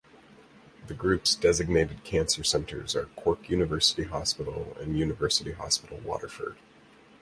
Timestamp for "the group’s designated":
0.87-2.03